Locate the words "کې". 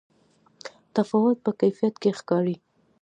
2.01-2.11